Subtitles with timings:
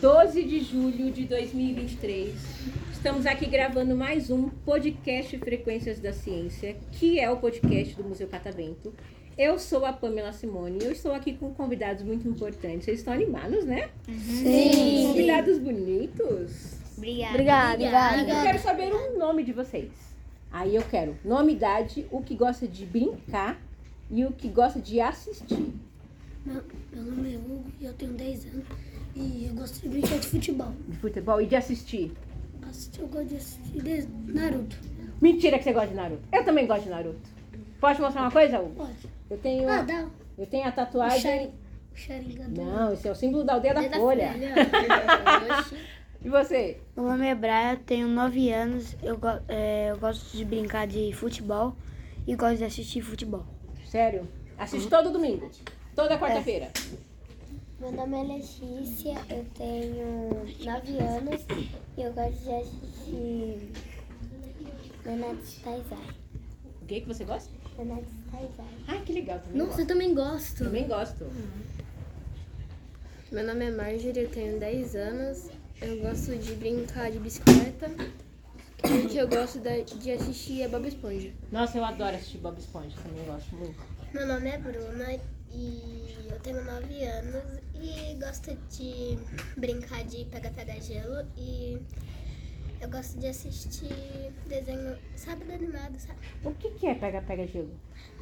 [0.00, 2.32] 12 de julho de 2023.
[2.92, 8.28] Estamos aqui gravando mais um podcast Frequências da Ciência, que é o podcast do Museu
[8.28, 8.94] Catavento.
[9.36, 12.84] Eu sou a Pamela Simone e eu estou aqui com convidados muito importantes.
[12.84, 13.90] Vocês estão animados, né?
[14.06, 15.08] Sim.
[15.08, 16.75] Convidados bonitos.
[16.96, 17.34] Obrigada.
[17.74, 18.22] Obrigada.
[18.22, 19.90] Eu quero saber o nome de vocês.
[20.50, 23.58] Aí eu quero nome, idade, o que gosta de brincar
[24.10, 25.74] e o que gosta de assistir.
[26.44, 26.62] Meu,
[26.92, 28.64] meu nome é Hugo e eu tenho 10 anos.
[29.14, 30.72] E eu gosto de brincar de futebol.
[30.88, 32.12] De futebol e de assistir.
[32.68, 34.76] Assistir- Eu gosto de assistir de- Naruto.
[35.20, 36.22] Mentira que você gosta de Naruto.
[36.32, 37.20] Eu também gosto de Naruto.
[37.80, 38.74] Pode mostrar uma coisa, Hugo?
[38.76, 39.08] Pode.
[39.30, 40.06] Eu tenho, Ah, dá.
[40.38, 41.50] eu tenho a tatuagem.
[41.92, 44.32] O Sharingan Não, esse é o símbolo da aldeia da da Folha.
[44.32, 44.54] Folha.
[46.26, 46.80] E você?
[46.96, 48.96] Meu nome é Braia, tenho 9 anos.
[49.00, 51.76] Eu, é, eu gosto de brincar de futebol
[52.26, 53.46] e gosto de assistir futebol.
[53.88, 54.26] Sério?
[54.58, 55.48] Assiste todo domingo.
[55.94, 56.72] Toda quarta-feira.
[57.78, 61.46] Meu nome é Letícia, eu tenho 9 anos
[61.96, 63.72] e eu gosto de assistir
[65.04, 66.08] Nanatsu Taizai.
[66.82, 67.52] O que, que você gosta?
[67.78, 68.74] Nanatsu Taizai.
[68.88, 69.38] Ai, que legal.
[69.38, 69.86] Também Nossa, eu gosto.
[69.86, 70.64] também gosto.
[70.64, 71.24] Também gosto.
[73.30, 75.50] Meu nome é Marjorie, eu tenho 10 anos.
[75.80, 77.90] Eu gosto de brincar de bicicleta.
[78.84, 81.32] E o que eu gosto da- de assistir é Bob Esponja.
[81.50, 82.96] Nossa, eu adoro assistir Bob Esponja.
[83.02, 83.78] Também gosto muito.
[84.12, 85.18] Meu nome é Bruna
[85.52, 89.18] e eu tenho 9 anos e gosto de
[89.56, 91.78] brincar de pega-pega gelo e
[92.80, 93.92] eu gosto de assistir
[94.46, 96.18] desenho, sabe, do animado, sabe?
[96.44, 97.70] O que, que é pega-pega-gelo?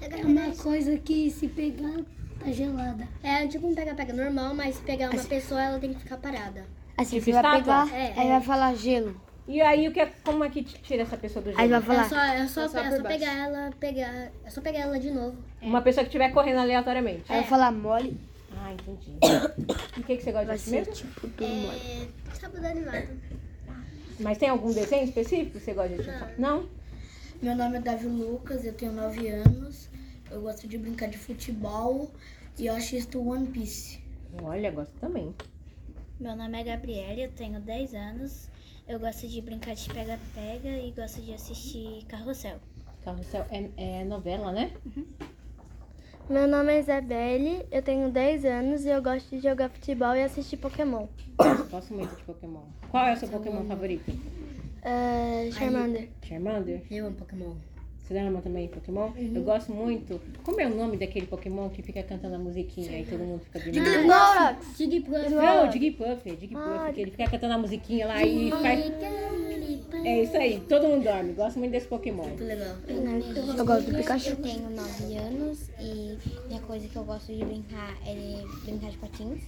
[0.00, 2.00] É Pega-pega uma coisa que se pegar,
[2.38, 3.08] tá gelada.
[3.22, 6.64] É tipo um pega-pega normal, mas se pegar uma pessoa, ela tem que ficar parada.
[7.00, 7.84] Assim, Tipo você vai estátua?
[7.86, 8.30] pegar, É, aí é.
[8.30, 9.20] vai falar gelo.
[9.48, 11.82] E aí, o que é, como é que tira essa pessoa do Aí vai gelo?
[11.82, 12.04] falar.
[12.04, 13.18] É só, é só, é por só baixo.
[13.18, 15.36] pegar ela, pegar, é só pegar ela de novo.
[15.60, 17.24] Uma pessoa que estiver correndo aleatoriamente.
[17.28, 18.16] Aí vai falar mole,
[18.56, 19.16] Ah, entendi.
[19.96, 20.92] E o que, que você gosta vai de ser mesmo?
[20.92, 21.78] tipo tudo mole.
[21.78, 23.08] É, sabe do animado?
[24.20, 26.38] Mas tem algum desenho específico que você gosta de assistir?
[26.38, 26.68] Não?
[27.42, 29.88] Meu nome é Davi Lucas, eu tenho 9 anos.
[30.30, 32.10] Eu gosto de brincar de futebol
[32.58, 33.98] e eu assisto One Piece.
[34.42, 35.34] Olha, gosto também.
[36.20, 38.50] Meu nome é Gabriele, eu tenho 10 anos.
[38.86, 42.58] Eu gosto de brincar de pega-pega e gosto de assistir Carrossel.
[43.02, 44.70] Carrossel é, é novela, né?
[46.28, 50.22] Meu nome é Isabelle, eu tenho 10 anos e eu gosto de jogar futebol e
[50.22, 51.08] assistir Pokémon.
[51.70, 52.64] Gosto muito de Pokémon.
[52.90, 54.12] Qual é o seu Pokémon favorito?
[54.82, 56.10] É, Charmander.
[56.22, 56.82] Charmander?
[56.90, 57.56] Eu amo Pokémon.
[58.10, 59.12] Você ama também Pokémon?
[59.16, 60.20] Eu gosto muito.
[60.42, 63.60] Como é o nome daquele Pokémon que fica cantando a musiquinha e todo mundo fica
[63.60, 63.88] brincando?
[63.88, 64.76] Snorlax.
[64.76, 65.30] Jigglypuff.
[65.30, 68.92] Não, Jigglypuff, Jigglypuff, que ele fica cantando a musiquinha lá e faz...
[70.04, 71.34] É isso aí, todo mundo dorme.
[71.34, 72.26] Gosto muito desse Pokémon.
[72.36, 72.74] Legal.
[73.56, 74.30] Eu gosto do Pikachu.
[74.30, 76.18] Eu tenho 9 anos e
[76.52, 79.42] a coisa que eu gosto de brincar é brincar de patins.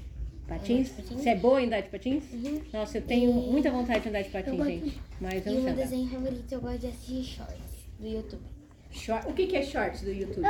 [0.46, 0.92] Patins?
[1.10, 2.22] Você é boa em andar de patins?
[2.72, 5.00] Nossa, eu tenho muita vontade de andar de patins, gente.
[5.20, 7.71] Mas eu E não sei meu desenho favorito eu gosto de assistir shorts
[8.02, 8.42] do YouTube.
[8.90, 10.42] Short- O que que é shorts do YouTube?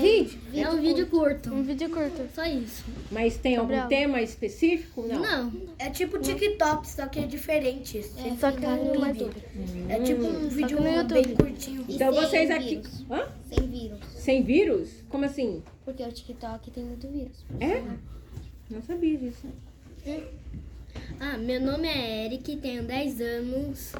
[0.00, 0.38] Vídeo.
[0.54, 1.52] É um vídeo curto.
[1.52, 2.28] Um vídeo curto.
[2.32, 2.84] Só isso.
[3.10, 3.88] Mas tem algum Gabriel.
[4.06, 5.02] tema específico?
[5.02, 5.18] Não.
[5.20, 5.52] Não.
[5.80, 8.00] É tipo TikTok, só que é diferente.
[8.38, 9.42] Só que no mais- YouTube.
[9.88, 11.26] É tipo um vídeo no YouTube.
[11.26, 11.84] bem curtinho.
[11.88, 12.76] E Então sem vocês aqui...
[12.76, 13.04] vírus.
[13.10, 13.28] Hã?
[13.52, 13.98] Sem vírus.
[14.14, 14.90] Sem vírus?
[15.08, 15.62] Como assim?
[15.84, 17.44] Porque o TikTok tem muito vírus.
[17.58, 17.82] É?
[18.70, 19.48] Não sabia disso.
[21.18, 23.92] Ah, meu nome é Eric, tenho 10 anos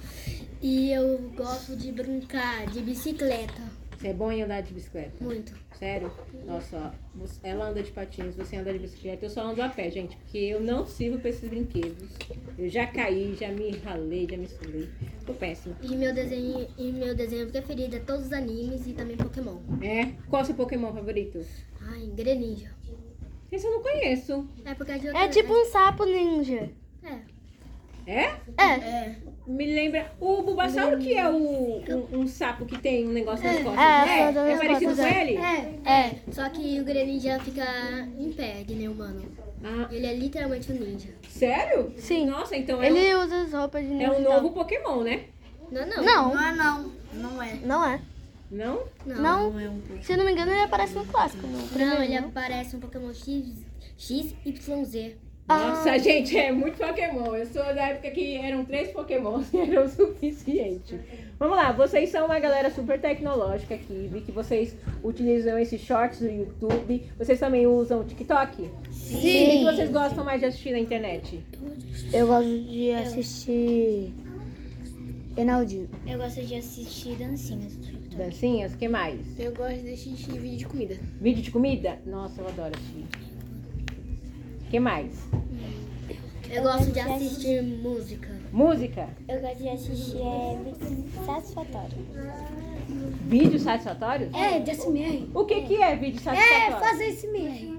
[0.61, 3.63] e eu gosto de brincar de bicicleta.
[3.97, 5.13] Você é bom em andar de bicicleta?
[5.21, 5.53] Muito.
[5.77, 6.13] Sério?
[6.47, 9.91] Nossa, ó, ela anda de patins, você anda de bicicleta, eu só ando a pé,
[9.91, 12.09] gente, porque eu não sirvo pra esses brinquedos.
[12.57, 14.89] Eu já caí, já me ralei, já me sulei.
[15.27, 15.77] Tô péssima.
[15.83, 19.59] E meu desenho, e meu desenho preferido é todos os animes e também Pokémon.
[19.83, 20.13] É?
[20.29, 21.45] Qual é o seu Pokémon favorito?
[21.81, 22.71] Ai, Greninja.
[23.51, 24.49] Esse eu não conheço.
[24.65, 26.71] É porque de É tipo um sapo ninja.
[27.03, 27.19] É.
[28.07, 28.23] É?
[28.57, 29.17] É.
[29.49, 30.13] Me lembra.
[30.21, 33.83] O Bulbasauro que é o, um, um sapo que tem um negócio nas costas.
[33.83, 34.19] É, né?
[34.19, 35.23] é nas parecido com é.
[35.23, 35.37] ele?
[35.39, 36.15] É, é.
[36.31, 37.65] Só que o Greninja fica
[38.19, 39.23] em pé, que nem humano.
[39.65, 41.09] Ah, Ele é literalmente um ninja.
[41.29, 41.93] sério?
[41.97, 42.27] Sim.
[42.27, 44.05] Nossa, então é, Ele usa as roupas de um, ninja.
[44.05, 45.25] é um novo Pokémon, né?
[45.71, 46.03] Não, não.
[46.05, 46.93] Não, Não é não.
[47.15, 47.55] Não é.
[47.65, 48.01] não é.
[48.51, 48.83] Não?
[49.05, 49.83] Não, Não.
[50.03, 51.47] Se eu não me engano, ele aparece no clássico.
[51.47, 52.29] No não ele não?
[52.29, 53.65] aparece um Pokémon X,
[53.97, 55.17] XYZ.
[55.49, 57.35] Nossa, gente, é muito Pokémon.
[57.35, 61.01] Eu sou da época que eram três Pokémon e era o suficiente.
[61.39, 64.11] Vamos lá, vocês são uma galera super tecnológica aqui.
[64.13, 67.03] Vi que vocês utilizam esses shorts do YouTube.
[67.17, 68.71] Vocês também usam o TikTok?
[68.91, 69.17] Sim.
[69.17, 71.41] O que que vocês gostam mais de assistir na internet?
[72.13, 74.13] Eu gosto de assistir
[75.35, 75.89] Enaldinho.
[76.07, 78.17] Eu gosto de assistir dancinhas do TikTok.
[78.17, 79.21] Dancinhas, o que mais?
[79.39, 80.97] Eu gosto de assistir vídeo de comida.
[81.21, 81.99] Vídeo de comida?
[82.05, 83.28] Nossa, eu adoro assistir.
[84.69, 85.11] O que mais?
[86.51, 88.29] Eu gosto de assistir música.
[88.53, 89.09] Música?
[89.27, 91.95] Eu gosto de assistir é, vídeos satisfatórios.
[93.27, 94.35] Vídeos satisfatórios?
[94.35, 95.31] É, de SMR.
[95.35, 96.75] O que que é vídeo satisfatório?
[96.77, 97.79] É, fazer SMR.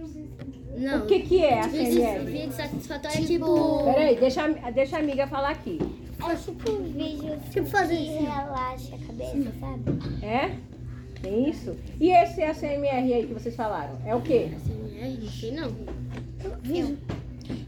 [0.77, 1.03] Não.
[1.03, 2.25] O que que é a Vídeo, CMR?
[2.25, 3.83] vídeo satisfatório é tipo.
[3.83, 5.77] Peraí, deixa, a- deixa a amiga falar aqui.
[6.27, 8.25] É tipo vídeos Tipo fazer que assim.
[8.25, 10.25] relaxa a cabeça, sabe?
[10.25, 10.55] É?
[11.21, 11.75] Tem isso?
[11.99, 13.95] E esse ACMR aí que vocês falaram?
[14.05, 14.49] É o quê?
[14.65, 15.75] SMR, não sei não.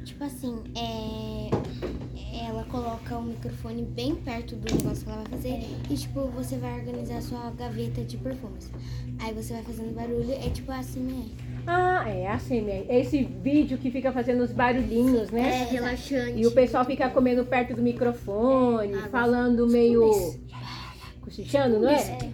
[0.06, 1.50] Tipo assim, é...
[2.48, 5.60] ela coloca o microfone bem perto do negócio que ela vai fazer
[5.90, 8.70] e, tipo, você vai organizar a sua gaveta de perfumes.
[9.20, 11.32] Aí você vai fazendo barulho, é tipo assim,
[11.66, 12.86] Ah, é ACMR.
[12.90, 15.68] É esse vídeo que fica fazendo os barulhinhos, É né?
[15.70, 16.40] relaxante.
[16.40, 20.12] E o pessoal fica comendo perto do microfone, falando meio.
[21.22, 22.32] cochichando, não é?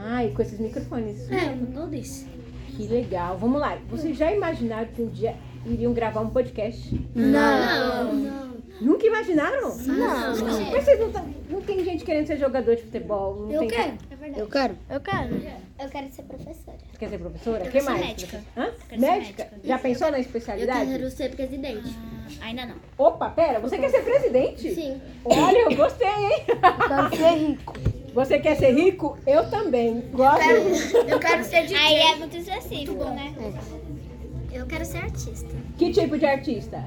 [0.00, 1.30] Ai, com esses microfones.
[1.30, 2.26] É, não desse.
[2.76, 3.36] Que legal.
[3.36, 3.76] Vamos lá.
[3.90, 5.34] Vocês já imaginaram que um dia
[5.66, 7.00] iriam gravar um podcast?
[7.14, 8.48] Não.
[8.80, 9.76] Nunca imaginaram?
[9.76, 10.36] Não.
[10.70, 13.34] Mas vocês não, tão- não tem gente querendo ser jogador de futebol?
[13.46, 13.68] Não Eu tem...
[13.70, 13.92] quero.
[14.36, 14.76] Eu quero.
[14.88, 15.34] Eu quero.
[15.80, 16.76] Eu quero ser professora.
[16.92, 17.58] Você quer ser professora?
[17.58, 18.06] O que quero ser mais?
[18.06, 18.44] médica.
[18.56, 18.64] Hã?
[18.66, 19.44] quero ser Médica?
[19.44, 19.60] médica.
[19.68, 20.90] Já pensou na Eu especialidade?
[20.90, 21.96] quero ser presidente.
[22.40, 22.74] Ah, ainda não.
[22.96, 24.72] Opa, pera, você quer ser presidente?
[24.74, 25.00] Sim.
[25.24, 26.44] Olha, eu gostei, hein?
[26.46, 27.72] Quero ser rico.
[28.14, 29.18] Você quer ser rico?
[29.26, 30.00] Eu também.
[30.12, 30.42] Gosto.
[31.08, 31.76] Eu quero ser DJ.
[31.76, 33.34] Aí é muito específico, né?
[34.52, 35.48] Eu quero ser artista.
[35.76, 36.84] Que tipo de artista?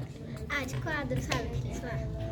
[0.50, 1.50] Ah, de quadro, sabe?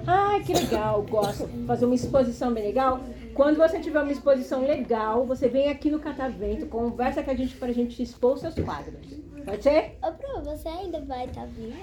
[0.06, 1.48] Ai, que legal, gosto.
[1.66, 3.02] Fazer uma exposição bem legal.
[3.34, 7.56] Quando você tiver uma exposição legal, você vem aqui no Catavento, conversa com a gente
[7.56, 9.20] pra gente expor seus quadros.
[9.46, 9.98] Pode ser?
[10.04, 11.78] Ô, Pro, você ainda vai estar viva?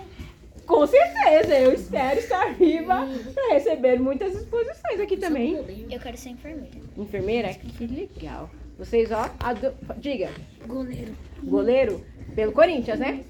[0.66, 5.86] Com certeza, eu espero estar viva para receber muitas exposições aqui também.
[5.88, 6.76] Eu quero ser enfermeira.
[6.96, 7.54] Enfermeira?
[7.54, 8.50] Que legal.
[8.76, 9.72] Vocês, ó, ado...
[9.98, 10.28] diga.
[10.66, 11.14] Goleiro.
[11.44, 12.04] Goleiro?
[12.36, 13.24] Pelo Corinthians, né?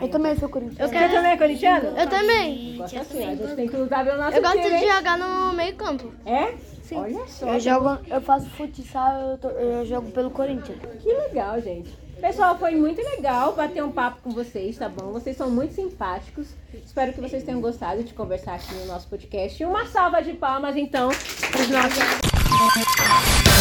[0.00, 0.04] É.
[0.04, 0.90] Eu também sou corintiano.
[0.90, 1.98] Você também é corintiano?
[1.98, 2.76] Eu também.
[2.78, 4.90] Gosto assim, a gente tem que lutar pelo nosso Eu gosto time, de hein?
[4.92, 6.12] jogar no meio campo.
[6.24, 6.54] É?
[6.92, 7.46] Olha só.
[7.52, 10.78] Eu jogo, eu faço futsal, eu, tô- eu jogo pelo Corinthians.
[11.02, 11.90] Que legal, gente.
[12.18, 15.12] Pessoal, foi muito legal bater um papo com vocês, tá bom?
[15.12, 16.48] Vocês são muito simpáticos.
[16.72, 19.62] Espero que vocês tenham gostado de conversar aqui no nosso podcast.
[19.62, 21.10] E uma salva de palmas, então,
[21.52, 23.57] para os nossos